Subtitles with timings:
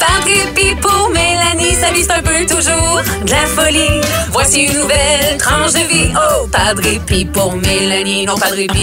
[0.00, 4.00] Par répit pour Mélanie, vie c'est un peu toujours de la folie.
[4.32, 6.12] Voici une nouvelle tranche de vie.
[6.14, 8.82] Oh, pas de répit pour Mélanie, non pas de répit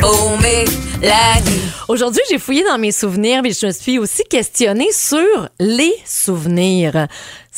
[0.00, 1.62] pour Mélanie.
[1.88, 7.06] Aujourd'hui, j'ai fouillé dans mes souvenirs, mais je me suis aussi questionnée sur les souvenirs.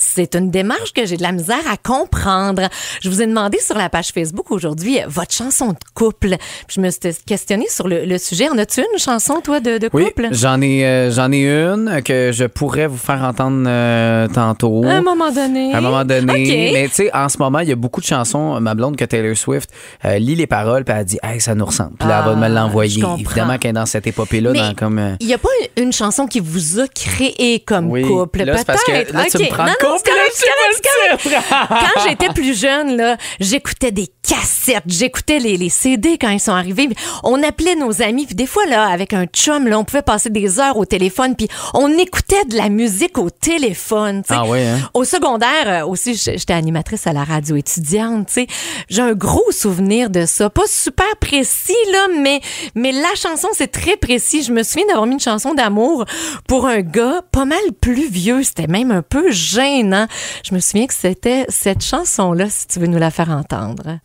[0.03, 2.63] C'est une démarche que j'ai de la misère à comprendre.
[3.03, 6.37] Je vous ai demandé sur la page Facebook aujourd'hui euh, votre chanson de couple.
[6.67, 8.49] Puis je me suis questionnée sur le, le sujet.
[8.49, 10.29] En as-tu une chanson, toi, de, de Oui, couple?
[10.33, 14.85] j'en ai, euh, j'en ai une que je pourrais vous faire entendre euh, tantôt.
[14.87, 15.75] À un moment donné.
[15.75, 16.71] À un moment donné.
[16.73, 19.05] Mais tu sais, en ce moment, il y a beaucoup de chansons, ma blonde, que
[19.05, 19.69] Taylor Swift
[20.07, 21.97] euh, lit les paroles, puis elle dit, hey, ça nous ressemble.
[21.99, 23.05] Puis là, elle va me Ah, l'envoyer.
[23.19, 25.17] Évidemment qu'elle est dans cette épopée-là, Mais dans comme.
[25.21, 28.03] Il n'y a pas une chanson qui vous a créé comme Oui.
[28.03, 28.45] couple?
[28.45, 31.69] Là, parce que là, tu me prends Non, non, c'est correct, c'est correct, correct.
[31.95, 36.53] Quand j'étais plus jeune, là, j'écoutais des cassettes, j'écoutais les, les CD quand ils sont
[36.53, 36.89] arrivés.
[37.25, 40.31] On appelait nos amis, puis des fois, là, avec un chum, là, on pouvait passer
[40.31, 44.23] des heures au téléphone, puis on écoutait de la musique au téléphone.
[44.29, 44.79] Ah ouais, hein?
[44.95, 48.29] Au secondaire euh, aussi, j'étais animatrice à la radio étudiante.
[48.89, 50.51] J'ai un gros souvenir de ça.
[50.51, 52.41] Pas super précis, là, mais,
[52.75, 54.43] mais la chanson, c'est très précis.
[54.43, 56.05] Je me souviens d'avoir mis une chanson d'amour
[56.47, 58.43] pour un gars pas mal plus vieux.
[58.43, 59.70] C'était même un peu gênant.
[59.79, 64.01] Je me souviens que c'était cette chanson-là, si tu veux nous la faire entendre.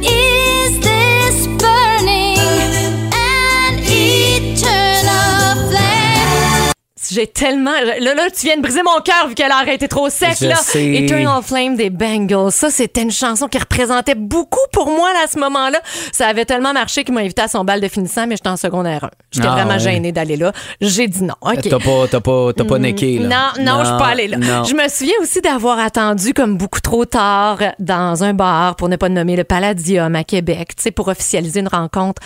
[7.15, 7.71] J'ai tellement.
[7.71, 10.47] Là, là, tu viens de briser mon cœur vu qu'elle a arrêté trop sec, Je
[10.47, 10.55] là.
[10.57, 10.85] sais.
[10.95, 12.51] Eternal Flame des Bengals.
[12.51, 15.79] Ça, c'était une chanson qui représentait beaucoup pour moi, là, à ce moment-là.
[16.11, 18.57] Ça avait tellement marché qu'il m'a invité à son bal de finissant, mais j'étais en
[18.57, 19.09] secondaire 1.
[19.31, 19.79] J'étais Ah, vraiment ouais.
[19.79, 20.51] gênée d'aller là.
[20.81, 21.35] J'ai dit non.
[21.41, 21.61] OK.
[21.69, 23.53] T'as pas, t'as pas, t'as pas necké, là.
[23.57, 24.37] Non, non, je suis pas allée là.
[24.37, 24.63] non.
[24.65, 28.97] Je me souviens aussi d'avoir attendu comme beaucoup trop tard dans un bar, pour ne
[28.97, 32.21] pas nommer le Palladium à Québec, tu sais, pour officialiser une rencontre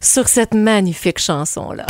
[0.00, 1.86] sur cette magnifique chanson-là.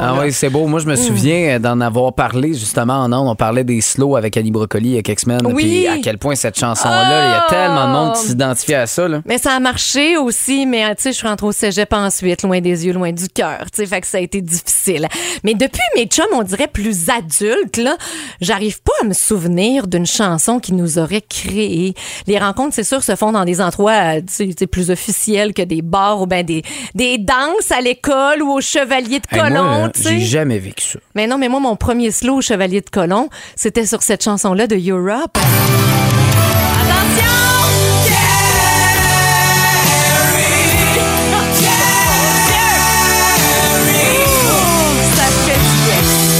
[0.00, 0.66] Ah oui, c'est beau.
[0.66, 3.28] Moi, je me souviens euh, d'en avoir parlé justement en ondes.
[3.28, 5.40] On parlait des slows avec Annie Brocoli il y a quelques semaines.
[5.46, 5.54] Oui.
[5.64, 7.50] Puis à quel point cette chanson-là, il y a Oh.
[7.50, 9.08] tellement de monde qui s'identifie à ça.
[9.08, 9.20] Là.
[9.26, 12.60] Mais ça a marché aussi, mais tu sais, je suis rentrée au cégep ensuite, loin
[12.60, 15.08] des yeux, loin du cœur, tu sais, fait que ça a été difficile.
[15.44, 17.96] Mais depuis mes chums, on dirait plus adultes, là,
[18.40, 21.94] j'arrive pas à me souvenir d'une chanson qui nous aurait créé.
[22.26, 25.62] Les rencontres, c'est sûr, se font dans des endroits, euh, tu sais, plus officiels que
[25.62, 26.62] des bars ou ben des,
[26.94, 29.40] des danses à l'école ou au Chevalier de Hey,
[29.72, 30.18] Colomb, euh, tu sais.
[30.18, 30.98] j'ai jamais vécu ça.
[31.14, 34.66] Mais non, mais moi, mon premier slow au Chevalier de Colomb, c'était sur cette chanson-là
[34.66, 35.38] de Europe.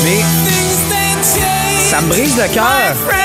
[0.04, 0.20] Mais
[1.88, 3.21] ça me brise le cœur.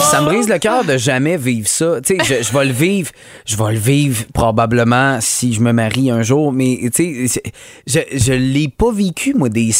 [0.00, 2.00] Ça me brise le cœur de jamais vivre ça.
[2.00, 3.10] Tu sais, je, je vais le vivre.
[3.46, 6.52] Je vais le vivre probablement si je me marie un jour.
[6.52, 7.42] Mais tu sais,
[7.86, 9.72] je, je l'ai pas vécu, moi, des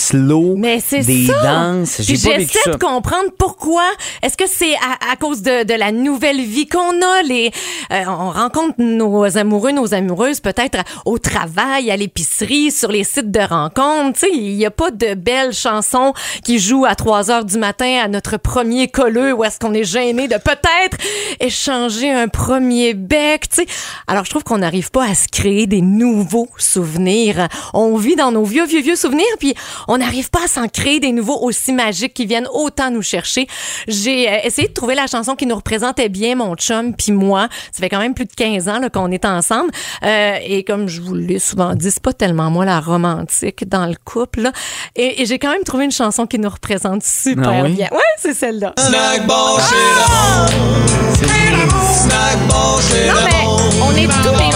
[0.56, 1.42] Mais c'est des ça.
[1.42, 2.00] danses.
[2.00, 2.70] J'ai pas vécu ça.
[2.72, 3.82] de comprendre pourquoi.
[4.22, 7.22] Est-ce que c'est à, à cause de, de la nouvelle vie qu'on a?
[7.24, 7.50] Les,
[7.92, 13.30] euh, on rencontre nos amoureux, nos amoureuses, peut-être au travail, à l'épicerie, sur les sites
[13.30, 14.20] de rencontres?
[14.20, 16.12] Tu sais, il n'y a pas de belles chansons
[16.44, 19.84] qui jouent à 3 heures du matin à notre premier colleux où est-ce qu'on est
[19.84, 20.96] gêné de peut-être
[21.40, 23.48] échanger un premier bec.
[23.48, 23.66] Tu sais.
[24.06, 27.48] Alors, je trouve qu'on n'arrive pas à se créer des nouveaux souvenirs.
[27.74, 29.54] On vit dans nos vieux, vieux, vieux souvenirs, puis
[29.88, 33.46] on n'arrive pas à s'en créer des nouveaux aussi magiques qui viennent autant nous chercher.
[33.88, 37.48] J'ai euh, essayé de trouver la chanson qui nous représentait bien, mon chum puis moi.
[37.72, 39.70] Ça fait quand même plus de 15 ans là, qu'on est ensemble.
[40.04, 43.86] Euh, et comme je vous l'ai souvent dit, c'est pas tellement moi la romantique dans
[43.86, 44.40] le couple.
[44.42, 44.52] là.
[44.96, 47.72] Et, et j'ai quand même trouvé une chanson qui nous représente super Ah oui?
[47.74, 47.88] bien.
[47.92, 48.74] Ouais, c'est celle-là.
[48.78, 49.99] Snack bar chez
[53.06, 53.60] Non, mais monde.
[53.82, 54.50] on est tous les.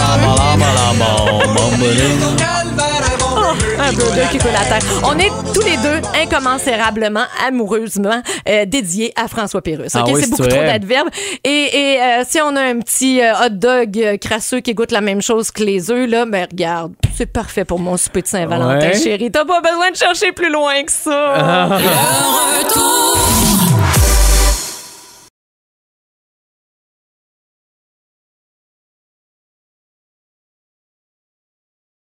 [3.77, 4.79] Un deux qui coule la terre.
[5.03, 9.91] On est tous les deux incommensérablement, amoureusement euh, dédiés à François Pérus.
[9.95, 10.11] Ah OK?
[10.13, 10.51] oui, c'est beaucoup vrai.
[10.57, 11.09] trop d'adverbes.
[11.43, 11.49] Et,
[11.93, 15.21] et euh, si on a un petit euh, hot dog crasseux qui goûte la même
[15.21, 18.99] chose que les œufs, là, ben regarde, c'est parfait pour mon souper de Saint-Valentin, Ouais.
[18.99, 19.29] chérie.
[19.31, 21.35] T'as pas besoin de chercher plus loin que ça.
[21.69, 23.17] Le retour